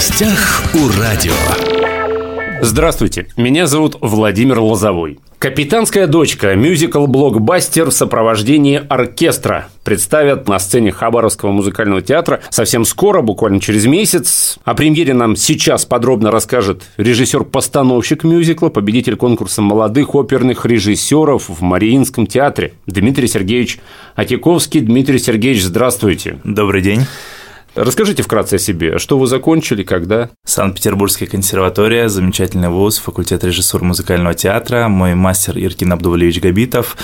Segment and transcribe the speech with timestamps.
[0.00, 1.34] гостях у радио.
[2.62, 5.18] Здравствуйте, меня зовут Владимир Лозовой.
[5.38, 13.60] «Капитанская дочка»– мюзикл-блокбастер в сопровождении оркестра представят на сцене Хабаровского музыкального театра совсем скоро, буквально
[13.60, 14.58] через месяц.
[14.64, 22.26] О премьере нам сейчас подробно расскажет режиссер-постановщик мюзикла, победитель конкурса молодых оперных режиссеров в Мариинском
[22.26, 23.80] театре Дмитрий Сергеевич
[24.14, 24.80] Атиковский.
[24.80, 26.38] Дмитрий Сергеевич, здравствуйте.
[26.42, 27.04] Добрый день.
[27.76, 28.98] Расскажите вкратце о себе.
[28.98, 30.30] Что вы закончили, когда?
[30.44, 34.88] Санкт-Петербургская консерватория, замечательный вуз, факультет режиссуры музыкального театра.
[34.88, 36.96] Мой мастер Иркин Абдувалевич Габитов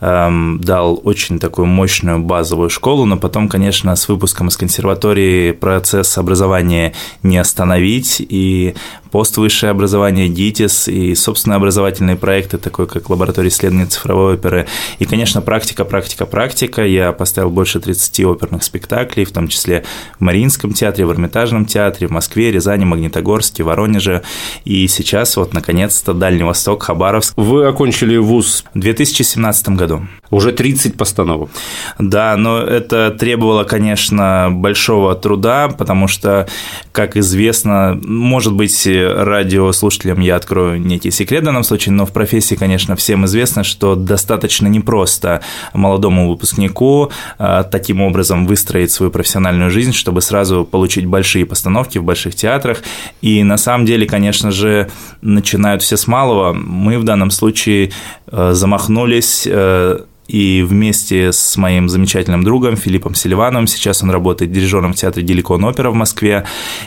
[0.00, 6.16] эм, дал очень такую мощную базовую школу, но потом, конечно, с выпуском из консерватории процесс
[6.16, 8.74] образования не остановить, и
[9.14, 14.66] поствысшее образование, ГИТИС и собственные образовательные проекты, такой как лаборатория исследований цифровой оперы.
[14.98, 16.84] И, конечно, практика, практика, практика.
[16.84, 19.84] Я поставил больше 30 оперных спектаклей, в том числе
[20.18, 24.22] в Мариинском театре, в Эрмитажном театре, в Москве, Рязани, Магнитогорске, Воронеже.
[24.64, 27.34] И сейчас вот, наконец-то, Дальний Восток, Хабаровск.
[27.36, 30.06] Вы окончили вуз в 2017 году.
[30.30, 31.50] Уже 30 постановок.
[31.98, 36.48] Да, но это требовало, конечно, большого труда, потому что,
[36.92, 42.54] как известно, может быть, радиослушателям я открою некий секрет в данном случае, но в профессии,
[42.54, 45.42] конечно, всем известно, что достаточно непросто
[45.72, 52.04] молодому выпускнику а, таким образом выстроить свою профессиональную жизнь, чтобы сразу получить большие постановки в
[52.04, 52.82] больших театрах.
[53.22, 54.90] И на самом деле, конечно же,
[55.22, 56.52] начинают все с малого.
[56.52, 57.90] Мы в данном случае
[58.26, 64.92] а, замахнулись а, и вместе с моим замечательным другом Филиппом Селивановым, сейчас он работает дирижером
[64.92, 66.44] в театре Геликон Опера в Москве,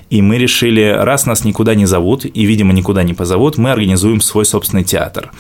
[0.09, 4.21] и мы решили, раз нас никуда не зовут, и, видимо, никуда не позовут, мы организуем
[4.21, 5.31] свой собственный театр.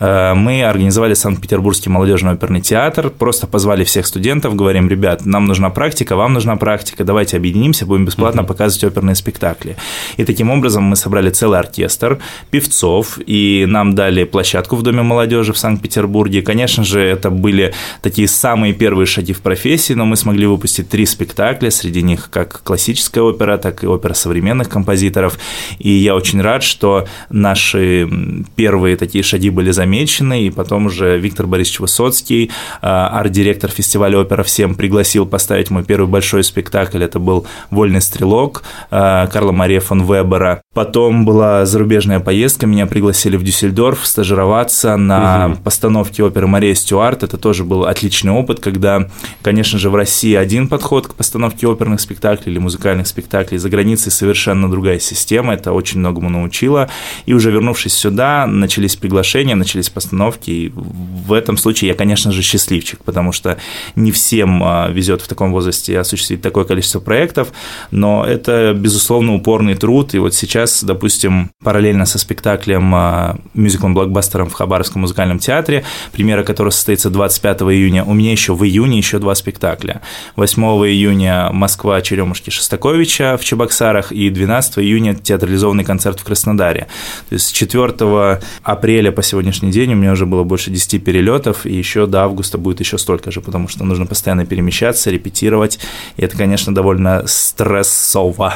[0.00, 5.70] Э, мы организовали Санкт-Петербургский молодежный оперный театр, просто позвали всех студентов, говорим, ребят, нам нужна
[5.70, 8.46] практика, вам нужна практика, давайте объединимся, будем бесплатно uh-huh.
[8.46, 9.76] показывать оперные спектакли.
[10.16, 12.18] И таким образом мы собрали целый оркестр
[12.50, 16.42] певцов, и нам дали площадку в Доме молодежи в Санкт-Петербурге.
[16.42, 21.04] Конечно же, это были такие самые первые шаги в профессии, но мы смогли выпустить три
[21.04, 25.38] спектакля, среди них как классическая опера, так и опера современных композиторов.
[25.78, 28.08] И я очень рад, что наши
[28.56, 32.50] первые такие шаги были замечены, и потом уже Виктор Борисович Высоцкий,
[32.80, 38.62] а, арт-директор фестиваля опера «Всем» пригласил поставить мой первый большой спектакль, это был «Вольный стрелок»
[38.90, 40.62] а, Карла Мария фон Вебера.
[40.72, 45.62] Потом была зарубежная поездка, меня пригласили в Дюссельдорф стажироваться на угу.
[45.62, 49.08] постановке оперы Мария Стюарт, это это тоже был отличный опыт, когда,
[49.42, 54.12] конечно же, в России один подход к постановке оперных спектаклей или музыкальных спектаклей, за границей
[54.12, 56.88] совершенно другая система, это очень многому научило.
[57.26, 62.42] И уже вернувшись сюда, начались приглашения, начались постановки, и в этом случае я, конечно же,
[62.42, 63.58] счастливчик, потому что
[63.96, 67.48] не всем а, везет в таком возрасте осуществить такое количество проектов,
[67.90, 74.52] но это, безусловно, упорный труд, и вот сейчас, допустим, параллельно со спектаклем, а, мюзиклом-блокбастером в
[74.52, 78.04] Хабаровском музыкальном театре, премьера которого состоится 20 25 июня.
[78.04, 80.02] У меня еще в июне еще два спектакля.
[80.36, 86.86] 8 июня Москва Черемушки Шостаковича в Чебоксарах и 12 июня театрализованный концерт в Краснодаре.
[87.30, 91.64] То есть с 4 апреля по сегодняшний день у меня уже было больше 10 перелетов,
[91.64, 95.78] и еще до августа будет еще столько же, потому что нужно постоянно перемещаться, репетировать,
[96.18, 98.52] и это, конечно, довольно стрессово.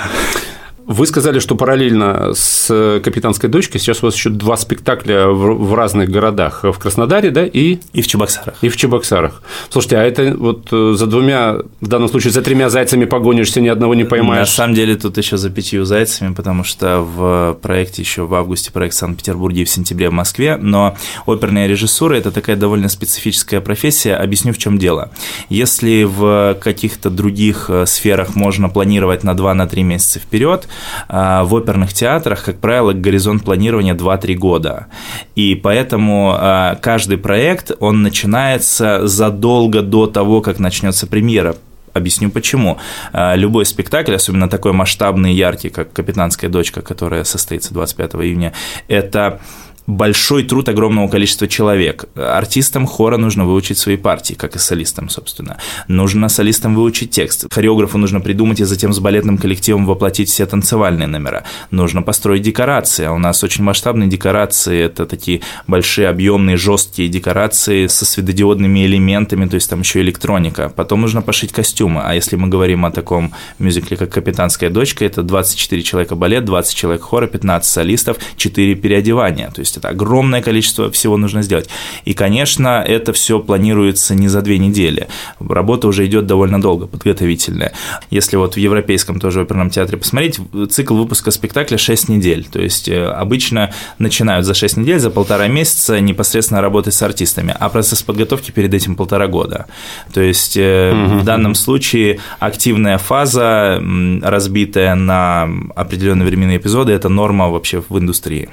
[0.88, 6.08] Вы сказали, что параллельно с «Капитанской дочкой» сейчас у вас еще два спектакля в, разных
[6.08, 6.60] городах.
[6.62, 7.80] В Краснодаре, да, и…
[7.92, 8.54] И в Чебоксарах.
[8.62, 9.42] И в Чебоксарах.
[9.68, 13.68] Слушайте, а это вот э, за двумя, в данном случае, за тремя зайцами погонишься, ни
[13.68, 14.48] одного не поймаешь?
[14.48, 18.72] На самом деле тут еще за пятью зайцами, потому что в проекте еще в августе
[18.72, 23.60] проект в Санкт-Петербурге и в сентябре в Москве, но оперная режиссура– это такая довольно специфическая
[23.60, 24.14] профессия.
[24.14, 25.10] Объясню, в чем дело.
[25.50, 30.66] Если в каких-то других э, сферах можно планировать на 2-3 месяца вперед,
[31.08, 34.86] в оперных театрах, как правило, горизонт планирования 2-3 года.
[35.34, 41.56] И поэтому а, каждый проект, он начинается задолго до того, как начнется премьера.
[41.94, 42.78] Объясню почему.
[43.12, 48.52] А, любой спектакль, особенно такой масштабный и яркий, как «Капитанская дочка», которая состоится 25 июня,
[48.88, 49.40] это
[49.88, 52.04] большой труд огромного количества человек.
[52.14, 55.56] Артистам хора нужно выучить свои партии, как и солистам, собственно.
[55.88, 57.46] Нужно солистам выучить текст.
[57.50, 61.44] Хореографу нужно придумать и затем с балетным коллективом воплотить все танцевальные номера.
[61.70, 63.06] Нужно построить декорации.
[63.06, 64.78] А у нас очень масштабные декорации.
[64.78, 70.68] Это такие большие, объемные, жесткие декорации со светодиодными элементами, то есть там еще электроника.
[70.68, 72.02] Потом нужно пошить костюмы.
[72.04, 76.74] А если мы говорим о таком мюзикле, как «Капитанская дочка», это 24 человека балет, 20
[76.74, 79.50] человек хора, 15 солистов, 4 переодевания.
[79.50, 81.68] То есть это огромное количество всего нужно сделать.
[82.04, 85.08] И, конечно, это все планируется не за две недели.
[85.40, 87.72] Работа уже идет довольно долго, подготовительная.
[88.10, 90.40] Если вот в Европейском тоже оперном театре посмотреть,
[90.70, 92.46] цикл выпуска спектакля 6 недель.
[92.50, 97.54] То есть э, обычно начинают за 6 недель, за полтора месяца непосредственно работать с артистами,
[97.58, 99.66] а процесс подготовки перед этим полтора года.
[100.12, 101.18] То есть угу.
[101.18, 103.82] в данном случае активная фаза,
[104.22, 108.48] разбитая на определенные временные эпизоды, это норма вообще в индустрии.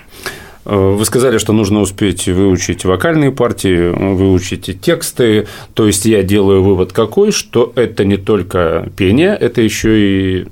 [0.65, 5.47] Вы сказали, что нужно успеть выучить вокальные партии, выучить тексты.
[5.75, 10.47] То есть я делаю вывод какой, что это не только пение, это еще и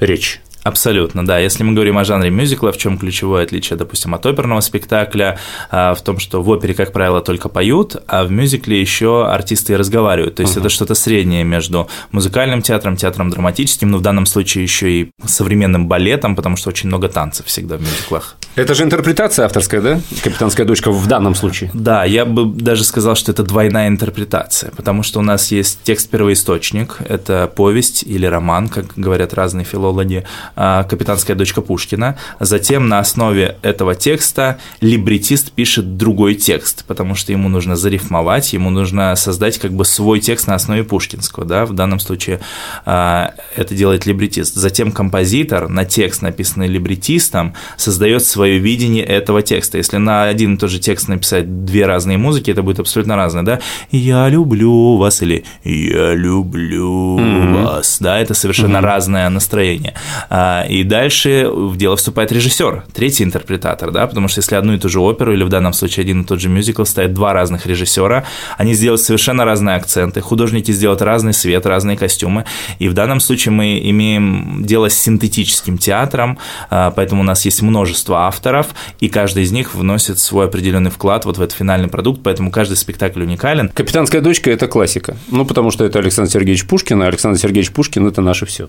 [0.00, 0.40] речь.
[0.62, 1.38] Абсолютно, да.
[1.38, 5.38] Если мы говорим о жанре мюзикла, в чем ключевое отличие, допустим, от оперного спектакля,
[5.70, 9.72] а, в том, что в опере, как правило, только поют, а в мюзикле еще артисты
[9.72, 10.34] и разговаривают.
[10.34, 10.60] То есть uh-huh.
[10.60, 15.88] это что-то среднее между музыкальным театром, театром драматическим, но в данном случае еще и современным
[15.88, 18.36] балетом, потому что очень много танцев всегда в мюзиклах.
[18.56, 20.00] Это же интерпретация авторская, да?
[20.24, 21.70] Капитанская дочка в данном случае.
[21.72, 26.96] Да, я бы даже сказал, что это двойная интерпретация, потому что у нас есть текст-первоисточник,
[27.08, 30.24] это повесть или роман, как говорят разные филологи,
[30.56, 32.18] а, «Капитанская дочка Пушкина».
[32.40, 38.70] Затем на основе этого текста либретист пишет другой текст, потому что ему нужно зарифмовать, ему
[38.70, 42.40] нужно создать как бы свой текст на основе пушкинского, да, в данном случае
[42.84, 44.56] а, это делает либретист.
[44.56, 49.76] Затем композитор на текст, написанный либретистом, создает свое видение этого текста.
[49.76, 53.42] Если на один и тот же текст написать две разные музыки, это будет абсолютно разное,
[53.42, 53.60] да?
[53.90, 57.64] «Я люблю вас» или «Я люблю mm-hmm.
[57.64, 58.92] вас», да, это совершенно mm-hmm.
[58.92, 59.92] разное настроение.
[60.30, 64.78] А, и дальше в дело вступает режиссер, третий интерпретатор, да, потому что если одну и
[64.78, 67.66] ту же оперу или в данном случае один и тот же мюзикл ставят два разных
[67.66, 68.24] режиссера,
[68.56, 72.46] они сделают совершенно разные акценты, художники сделают разный свет, разные костюмы,
[72.78, 76.38] и в данном случае мы имеем дело с синтетическим театром,
[76.70, 78.68] а, поэтому у нас есть множество авторов,
[79.00, 82.76] и каждый из них вносит свой определенный вклад вот в этот финальный продукт, поэтому каждый
[82.76, 83.68] спектакль уникален.
[83.68, 88.06] «Капитанская дочка»– это классика, ну, потому что это Александр Сергеевич Пушкин, а Александр Сергеевич Пушкин–
[88.08, 88.68] это наше все.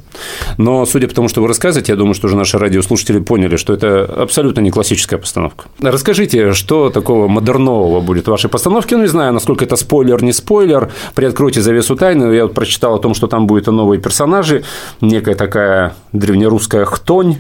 [0.58, 1.94] Но, судя по тому, что вы рассказываете.
[1.94, 5.66] Я думаю, что уже наши радиослушатели поняли, что это абсолютно не классическая постановка.
[5.80, 8.96] Расскажите, что такого модернового будет в вашей постановке?
[8.96, 10.92] Ну, не знаю, насколько это спойлер, не спойлер.
[11.16, 12.34] Приоткройте завесу тайны.
[12.34, 14.64] Я вот прочитал о том, что там будут новые персонажи,
[15.02, 17.38] некая такая древнерусская хтонь,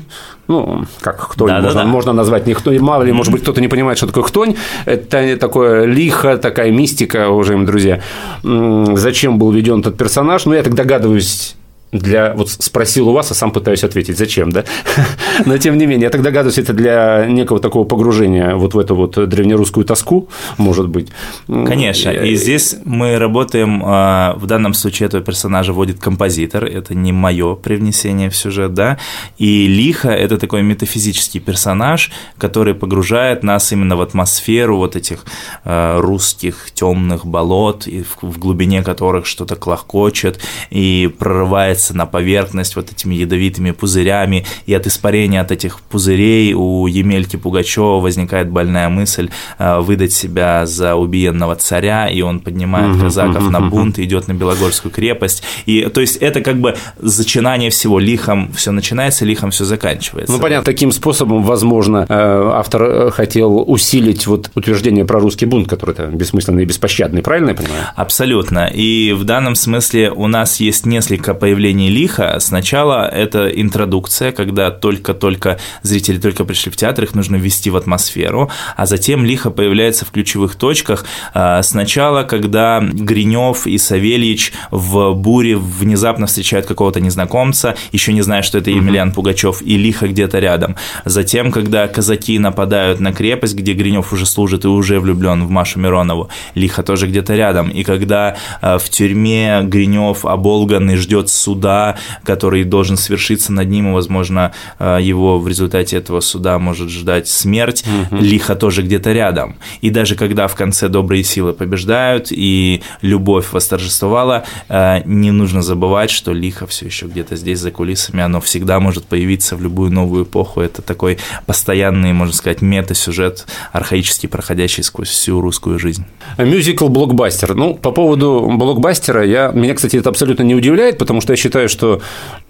[0.47, 1.85] ну, как хтонь, да, можно, да, да.
[1.85, 4.55] можно назвать не хтонь, мало ли, может быть, кто-то не понимает, что такое хтонь,
[4.85, 8.01] это такое лихо, такая мистика, уважаемые друзья.
[8.43, 10.45] Зачем был введен этот персонаж?
[10.45, 11.55] Ну, я так догадываюсь,
[11.91, 12.33] для...
[12.33, 14.63] Вот спросил у вас, а сам пытаюсь ответить, зачем, да?
[15.45, 18.95] Но, тем не менее, я тогда догадываюсь, это для некого такого погружения вот в эту
[18.95, 21.09] вот древнерусскую тоску, может быть.
[21.47, 27.11] Конечно, и здесь мы работаем, а, в данном случае этого персонажа вводит композитор, это не
[27.11, 28.97] мое привнесение в сюжет, да,
[29.37, 35.25] и Лиха– это такой метафизический персонаж, который погружает нас именно в атмосферу вот этих
[35.65, 37.87] а, русских темных болот,
[38.21, 40.39] в глубине которых что-то клохочет
[40.69, 46.53] и прорывается поднимается на поверхность вот этими ядовитыми пузырями, и от испарения от этих пузырей
[46.53, 49.29] у Емельки Пугачева возникает больная мысль
[49.59, 54.91] э, выдать себя за убиенного царя, и он поднимает казаков на бунт, идет на Белогорскую
[54.91, 55.43] крепость.
[55.65, 60.33] И то есть это как бы зачинание всего, лихом все начинается, лихом все заканчивается.
[60.33, 65.67] Ну, понятно, таким способом, возможно, э, автор э, хотел усилить вот утверждение про русский бунт,
[65.67, 67.83] который это бессмысленный и беспощадный, правильно я понимаю?
[67.95, 68.69] Абсолютно.
[68.73, 74.71] И в данном смысле у нас есть несколько появлений появлении лиха сначала это интродукция, когда
[74.71, 80.05] только-только зрители только пришли в театр, их нужно ввести в атмосферу, а затем лихо появляется
[80.05, 81.05] в ключевых точках.
[81.33, 88.41] А, сначала, когда Гринев и Савельич в буре внезапно встречают какого-то незнакомца, еще не зная,
[88.41, 90.75] что это Емельян Пугачев, и лихо где-то рядом.
[91.05, 95.79] Затем, когда казаки нападают на крепость, где Гринев уже служит и уже влюблен в Машу
[95.79, 97.69] Миронову, лихо тоже где-то рядом.
[97.69, 103.89] И когда а, в тюрьме Гринев оболганный ждет суд суда, который должен свершиться над ним,
[103.89, 108.21] и, возможно, э, его в результате этого суда может ждать смерть, угу.
[108.21, 109.55] лихо тоже где-то рядом.
[109.81, 116.09] И даже когда в конце добрые силы побеждают и любовь восторжествовала, э, не нужно забывать,
[116.09, 120.23] что лихо все еще где-то здесь за кулисами, оно всегда может появиться в любую новую
[120.23, 120.61] эпоху.
[120.61, 126.05] Это такой постоянный, можно сказать, мета-сюжет, архаический, проходящий сквозь всю русскую жизнь.
[126.37, 127.53] Мюзикл-блокбастер.
[127.53, 131.50] Ну, по поводу блокбастера, я, меня, кстати, это абсолютно не удивляет, потому что я считаю,
[131.67, 132.01] что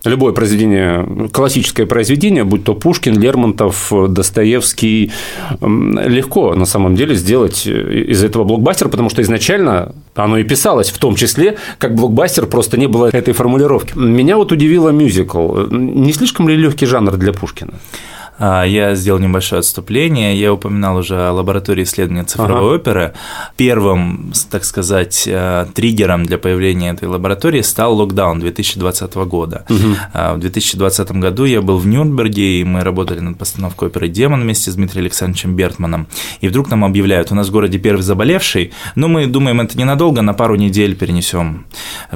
[0.03, 5.12] любое произведение, классическое произведение, будь то Пушкин, Лермонтов, Достоевский,
[5.62, 10.98] легко на самом деле сделать из этого блокбастера, потому что изначально оно и писалось в
[10.98, 13.98] том числе как блокбастер, просто не было этой формулировки.
[13.98, 15.67] Меня вот удивило мюзикл.
[15.70, 17.74] Не слишком ли легкий жанр для Пушкина?
[18.44, 20.36] А, я сделал небольшое отступление.
[20.36, 22.82] Я упоминал уже о лаборатории исследования цифровой ага.
[22.82, 23.14] оперы.
[23.56, 29.66] Первым, так сказать, э, триггером для появления этой лаборатории стал локдаун 2020 года.
[29.70, 30.36] Угу.
[30.36, 34.72] В 2020 году я был в Нюрнберге, и мы работали над постановкой оперы «Демон» вместе
[34.72, 36.08] с Дмитрием Александровичем Бертманом.
[36.40, 40.24] И вдруг нам объявляют, у нас в городе первый заболевший, но мы думаем, это ненадолго,
[40.24, 41.68] на пару недель перенесем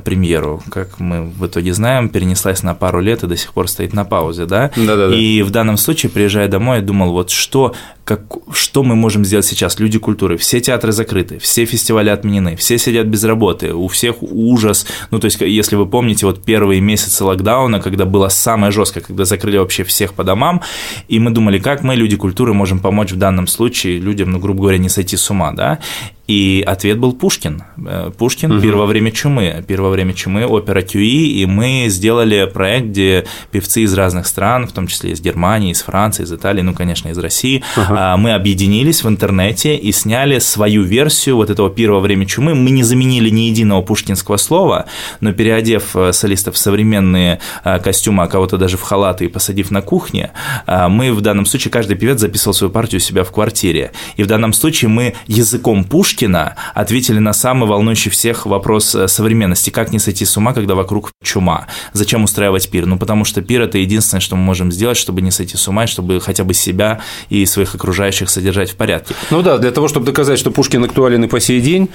[0.04, 0.64] премьеру.
[0.72, 4.06] Как мы в итоге знаем, перенеслась на пару лет и до сих пор стоит на
[4.06, 4.72] паузе, да?
[4.76, 5.16] Да-да-да.
[5.16, 8.22] И в данном случае, приезжая домой, я думал, вот что как,
[8.54, 9.80] что мы можем сделать сейчас?
[9.80, 14.86] Люди культуры, все театры закрыты, все фестивали отменены, все сидят без работы, у всех ужас.
[15.10, 19.26] Ну, то есть, если вы помните, вот первые месяцы локдауна, когда было самое жесткое, когда
[19.26, 20.62] закрыли вообще всех по домам,
[21.08, 24.62] и мы думали, как мы, люди культуры, можем помочь в данном случае людям, ну, грубо
[24.62, 25.80] говоря, не сойти с ума, да?
[26.28, 27.64] И ответ был Пушкин.
[27.86, 28.62] Э, Пушкин угу.
[28.62, 29.64] «Пир во время чумы».
[29.68, 34.68] «Пир во время чумы», опера Кюи, и мы сделали проект, где певцы из разных стран,
[34.68, 37.64] в том числе из Германии, из Франции, из Италии, ну, конечно, из России,
[37.96, 38.18] ага.
[38.18, 42.56] мы объединились в интернете и сняли свою версию вот этого «Пира во время чумы».
[42.56, 44.86] Мы не заменили ни единого пушкинского слова,
[45.22, 49.72] но переодев э, солистов в современные э, костюмы, а кого-то даже в халаты и посадив
[49.72, 50.32] на кухне,
[50.68, 53.92] мы в данном случае, каждый певец записывал свою партию у себя в квартире.
[54.16, 59.08] И в данном случае мы языком Пушкина Пушкина ответили на самый волнующий всех вопрос э,
[59.08, 59.70] современности.
[59.70, 61.68] Как не сойти с ума, когда вокруг чума?
[61.94, 62.86] Зачем устраивать пир?
[62.86, 65.84] Ну, потому что пир– это единственное, что мы можем сделать, чтобы не сойти с ума,
[65.84, 69.14] и чтобы хотя бы себя и своих окружающих содержать в порядке.
[69.30, 71.90] Ну да, для того, чтобы доказать, что Пушкин актуален и по сей день,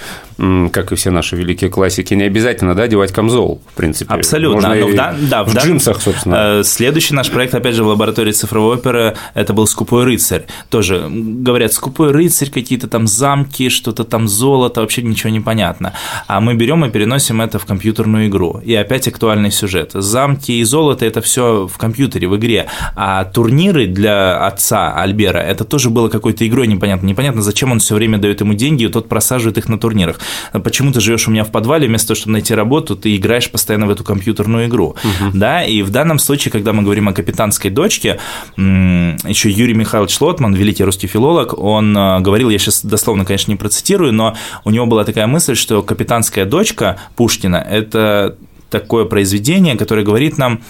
[0.73, 4.15] как и все наши великие классики, не обязательно, да, девать камзол, в принципе.
[4.15, 4.69] Абсолютно.
[4.69, 6.61] Можно ну, да, да, в, в джинсах, собственно.
[6.61, 10.45] Э, следующий наш проект, опять же, в лаборатории цифровой оперы, это был «Скупой рыцарь».
[10.69, 15.93] Тоже говорят, «Скупой рыцарь», какие-то там замки, что-то там золото, вообще ничего не понятно.
[16.29, 18.61] А мы берем и переносим это в компьютерную игру.
[18.65, 19.91] И опять актуальный сюжет.
[19.95, 22.67] Замки и золото– это все в компьютере, в игре.
[22.95, 27.07] А турниры для отца Альбера– это тоже было какой-то игрой непонятно.
[27.07, 30.19] Непонятно, зачем он все время дает ему деньги, и тот просаживает их на турнирах.
[30.53, 33.87] Почему ты живешь у меня в подвале, вместо того, чтобы найти работу, ты играешь постоянно
[33.87, 34.97] в эту компьютерную игру.
[35.03, 35.31] Угу.
[35.35, 38.19] Да, и в данном случае, когда мы говорим о капитанской дочке,
[38.57, 43.57] еще Юрий Михайлович Лотман, великий русский филолог, он э, говорил, я сейчас дословно, конечно, не
[43.57, 48.37] процитирую, но у него была такая мысль, что «Капитанская дочка» Пушкина– это
[48.71, 50.61] такое произведение, которое говорит нам,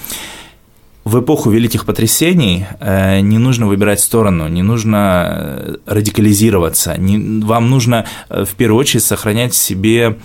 [1.11, 7.69] в эпоху великих потрясений э, не нужно выбирать сторону, не нужно э, радикализироваться, не, вам
[7.69, 10.19] нужно э, в первую очередь сохранять в себе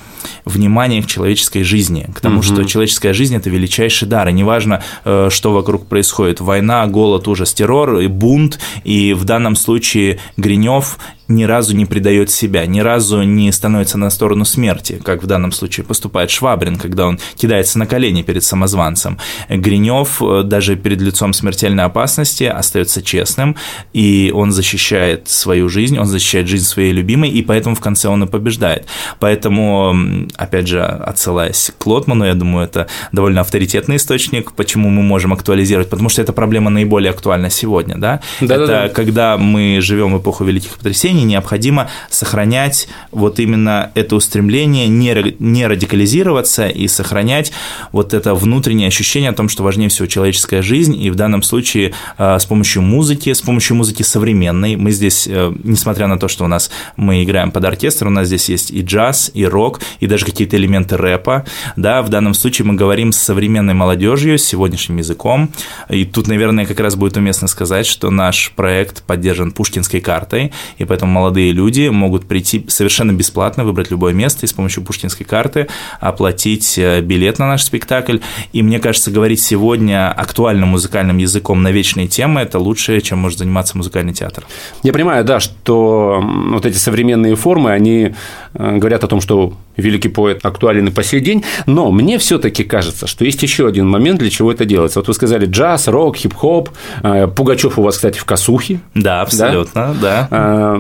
[0.46, 2.44] внимание к человеческой жизни, к тому, угу.
[2.44, 8.00] что человеческая жизнь– это величайший дар, и неважно, что вокруг происходит, война, голод, ужас, террор,
[8.00, 13.51] и бунт, и в данном случае Гринев ни разу не предает себя, ни разу не
[13.51, 18.24] становится на сторону смерти, как в данном случае поступает Швабрин, когда он кидается на колени
[18.24, 19.17] перед самозванцем.
[19.50, 23.55] Гринев даже даже перед лицом смертельной опасности остается честным,
[23.94, 28.24] и он защищает свою жизнь, он защищает жизнь своей любимой, и поэтому в конце он
[28.24, 28.86] и побеждает.
[29.20, 29.96] Поэтому,
[30.36, 35.89] опять же, отсылаясь к Лотману, я думаю, это довольно авторитетный источник, почему мы можем актуализировать,
[35.89, 38.22] потому что эта проблема наиболее актуальна сегодня, да?
[38.41, 38.89] да это да, да.
[38.89, 45.67] когда мы живем в эпоху великих потрясений, необходимо сохранять вот именно это устремление, не, не
[45.67, 47.51] радикализироваться и сохранять
[47.91, 51.93] вот это внутреннее ощущение о том, что важнее всего человеческая жизнь, и в данном случае
[52.17, 56.45] а, с помощью музыки, с помощью музыки современной, мы здесь, э, несмотря на то, что
[56.45, 60.07] у нас мы играем под оркестр, у нас здесь есть и джаз, и рок, и
[60.07, 61.45] даже какие-то элементы рэпа,
[61.75, 65.50] да, в данном случае мы говорим с современной молодежью, с сегодняшним языком,
[65.89, 70.86] и тут, наверное, как раз будет уместно сказать, что наш проект поддержан пушкинской картой, и
[70.86, 75.67] поэтому молодые люди могут прийти совершенно бесплатно, выбрать любое место и с помощью пушкинской карты
[76.00, 78.19] оплатить э, билет на наш спектакль,
[78.53, 83.39] и мне кажется, говорить сегодня актуальным музыкальным языком на вечные темы, это лучше, чем может
[83.39, 84.45] заниматься музыкальный театр.
[84.83, 88.13] Я понимаю, да, что вот эти современные формы, они
[88.53, 92.63] э, говорят о том, что великий поэт актуален и по сей день, но мне все-таки
[92.63, 95.00] кажется, что есть еще один момент, для чего это делается.
[95.00, 96.70] Вот вы сказали джаз, рок, хип-хоп,
[97.03, 98.82] э, Пугачев у вас, кстати, в косухе.
[98.94, 100.27] Да, абсолютно, да.
[100.29, 100.77] да.
[100.77, 100.79] Э,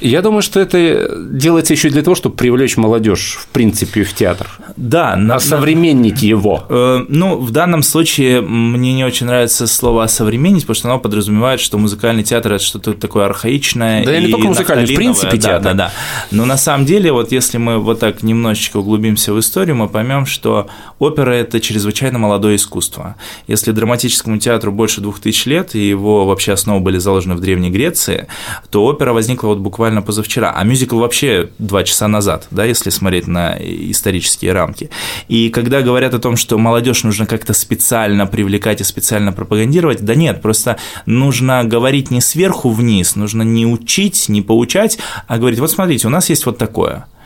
[0.00, 4.48] я думаю, что это делается еще для того, чтобы привлечь молодежь, в принципе, в театр.
[4.76, 6.26] Да, на, осовременнить на...
[6.26, 7.04] его.
[7.08, 11.60] Ну, в данном случае мне не не очень нравится слово «современнить», потому что оно подразумевает,
[11.60, 14.04] что музыкальный театр– это что-то такое архаичное.
[14.04, 15.62] Да, и не только музыкальный, в принципе, театр.
[15.62, 15.92] Да, да, да.
[16.30, 20.26] Но на самом деле, вот если мы вот так немножечко углубимся в историю, мы поймем,
[20.26, 23.16] что опера– это чрезвычайно молодое искусство.
[23.46, 27.70] Если драматическому театру больше двух тысяч лет, и его вообще основы были заложены в Древней
[27.70, 28.26] Греции,
[28.70, 33.26] то опера возникла вот буквально позавчера, а мюзикл вообще два часа назад, да, если смотреть
[33.26, 34.90] на исторические рамки.
[35.28, 40.14] И когда говорят о том, что молодежь нужно как-то специально привлекать и специально пропагандировать, да
[40.14, 45.70] нет, просто нужно говорить не сверху вниз, нужно не учить, не поучать, а говорить, вот
[45.70, 47.06] смотрите, у нас есть вот такое–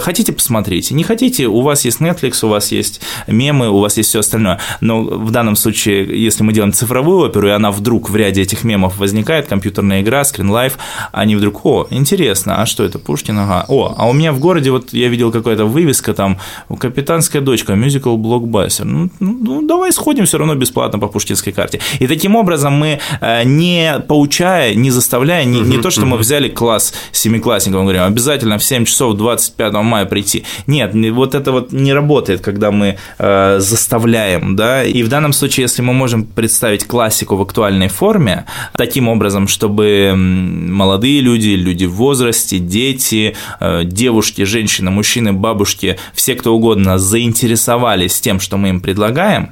[0.00, 0.94] хотите, посмотрите.
[0.94, 4.58] Не хотите, у вас есть Netflix, у вас есть мемы, у вас есть все остальное.
[4.80, 8.64] Но в данном случае, если мы делаем цифровую оперу, и она вдруг в ряде этих
[8.64, 10.74] мемов возникает, компьютерная игра, Life,
[11.12, 14.70] они вдруг, о, интересно, а что это, Пушкин, ага, о, а у меня в городе,
[14.70, 16.38] вот я видел какая-то вывеска там,
[16.78, 18.84] «Капитанская дочка», мюзикл блокбастер.
[18.84, 21.80] Ну, ну, ну, давай сходим все равно бесплатно по пушкинской карте.
[21.98, 26.48] И таким образом мы, э, не поучая, не заставляя, не, не то, что мы взяли
[26.48, 30.44] класс семиклассников, мы говорим, обязательно в 7 часов 25 5 мая прийти.
[30.66, 35.64] Нет, вот это вот не работает, когда мы э, заставляем, да, и в данном случае,
[35.64, 38.44] если мы можем представить классику в актуальной форме,
[38.76, 46.34] таким образом, чтобы молодые люди, люди в возрасте, дети, э, девушки, женщины, мужчины, бабушки, все
[46.34, 49.50] кто угодно заинтересовались тем, что мы им предлагаем,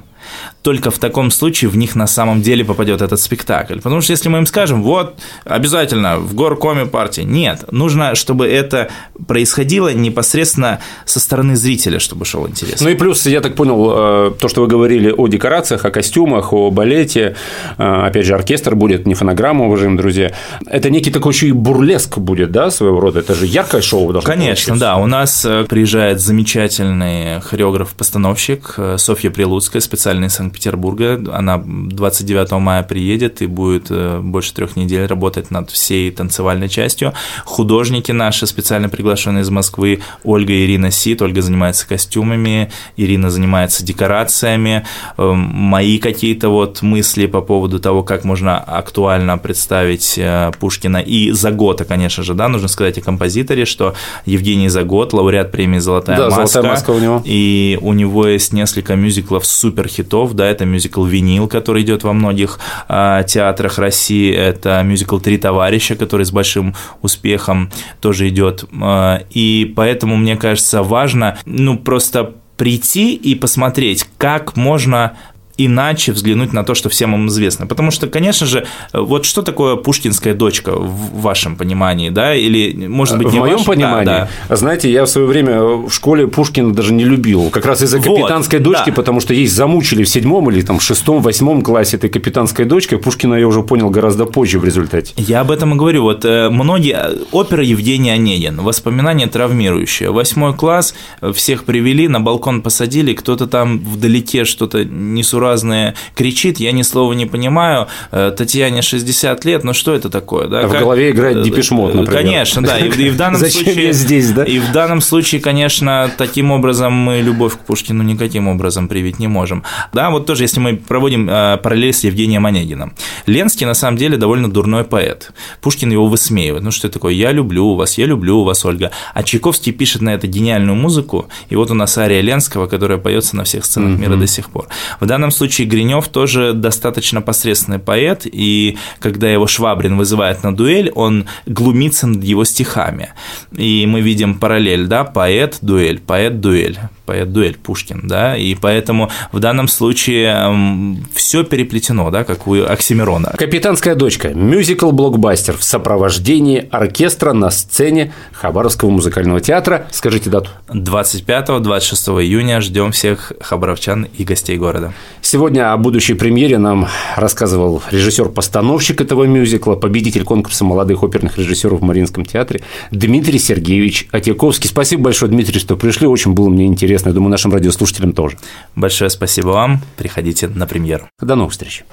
[0.61, 3.79] только в таком случае в них на самом деле попадет этот спектакль.
[3.79, 8.89] Потому что если мы им скажем, вот, обязательно в горкоме партии, нет, нужно, чтобы это
[9.27, 12.81] происходило непосредственно со стороны зрителя, чтобы шел интерес.
[12.81, 16.53] Ну и плюс, я так понял, э, то, что вы говорили о декорациях, о костюмах,
[16.53, 17.35] о балете,
[17.77, 20.31] э, опять же, оркестр будет, не фонограмма, уважаемые друзья,
[20.67, 24.31] это некий такой еще и бурлеск будет, да, своего рода, это же яркое шоу должно
[24.31, 24.75] Конечно, получиться.
[24.75, 31.21] да, у нас э, приезжает замечательный хореограф-постановщик Софья Прилуцкая, специальный санкт Санкт-Петербурга.
[31.33, 37.13] Она 29 мая приедет и будет э, больше трех недель работать над всей танцевальной частью.
[37.45, 41.21] Художники наши, специально приглашенные из Москвы, Ольга и Ирина Сит.
[41.21, 44.85] Ольга занимается костюмами, Ирина занимается декорациями.
[45.17, 51.31] Эм, мои какие-то вот мысли по поводу того, как можно актуально представить э, Пушкина и
[51.31, 56.29] Загота, конечно же, да, нужно сказать о композиторе, что Евгений Загот, лауреат премии «Золотая да,
[56.29, 56.47] маска».
[56.47, 57.21] «Золотая маска» у него.
[57.25, 62.13] И у него есть несколько мюзиклов суперхитов, да, да, это мюзикл «Винил», который идет во
[62.13, 69.19] многих э, театрах России, это мюзикл «Три товарища», который с большим успехом тоже идет, э,
[69.31, 75.17] и поэтому, мне кажется, важно, ну, просто прийти и посмотреть, как можно
[75.57, 77.67] иначе взглянуть на то, что всем им известно.
[77.67, 83.17] Потому что, конечно же, вот что такое пушкинская дочка в вашем понимании, да, или, может
[83.17, 83.65] быть, не в моем ваш...
[83.65, 84.05] понимании.
[84.05, 84.55] Да, да.
[84.55, 88.59] Знаете, я в свое время в школе Пушкина даже не любил, как раз из-за капитанской
[88.59, 88.95] вот, дочки, да.
[88.95, 92.97] потому что ей замучили в седьмом или там шестом, восьмом классе этой капитанской дочкой.
[92.97, 95.13] Пушкина я уже понял гораздо позже в результате.
[95.17, 96.03] Я об этом и говорю.
[96.03, 96.97] Вот э, многие
[97.31, 100.11] опера Евгений Онегин, воспоминания травмирующие.
[100.11, 100.95] Восьмой класс,
[101.33, 107.13] всех привели, на балкон посадили, кто-то там вдалеке что-то несуразное разные кричит, я ни слова
[107.13, 110.47] не понимаю, э, Татьяне 60 лет, ну что это такое?
[110.47, 110.61] Да?
[110.61, 110.77] А как...
[110.77, 112.23] в голове играет э, Депешмот, например.
[112.23, 113.85] Конечно, да, и, и в данном Зачем случае...
[113.85, 114.43] я здесь, да?
[114.43, 119.27] И в данном случае, конечно, таким образом мы любовь к Пушкину никаким образом привить не
[119.27, 119.63] можем.
[119.93, 122.93] Да, вот тоже, если мы проводим э, параллель с Евгением Онегиным.
[123.25, 125.31] Ленский, на самом деле, довольно дурной поэт.
[125.61, 126.63] Пушкин его высмеивает.
[126.63, 127.13] Ну, что такое?
[127.13, 128.91] Я люблю вас, я люблю вас, Ольга.
[129.13, 133.35] А Чайковский пишет на это гениальную музыку, и вот у нас ария Ленского, которая поется
[133.35, 134.67] на всех сценах мира до сих пор.
[134.99, 140.91] В данном случае Гринев тоже достаточно посредственный поэт, и когда его Швабрин вызывает на дуэль,
[140.95, 143.09] он глумится над его стихами.
[143.51, 150.97] И мы видим параллель, да, поэт-дуэль, поэт-дуэль поэт-дуэль Пушкин, да, и поэтому в данном случае
[151.13, 153.33] все переплетено, да, как у Оксимирона.
[153.37, 159.87] «Капитанская дочка»– мюзикл-блокбастер в сопровождении оркестра на сцене Хабаровского музыкального театра.
[159.91, 160.49] Скажите дату.
[160.69, 164.93] 25-26 июня ждем всех хабаровчан и гостей города.
[165.23, 171.83] Сегодня о будущей премьере нам рассказывал режиссер-постановщик этого мюзикла, победитель конкурса молодых оперных режиссеров в
[171.83, 174.69] Мариинском театре Дмитрий Сергеевич Отяковский.
[174.69, 176.05] Спасибо большое, Дмитрий, что пришли.
[176.05, 177.09] Очень было мне интересно интересно.
[177.09, 178.37] Я думаю, нашим радиослушателям тоже.
[178.75, 179.81] Большое спасибо вам.
[179.97, 181.07] Приходите на премьеру.
[181.19, 181.83] До новых встреч.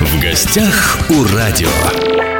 [0.00, 2.33] В гостях у радио.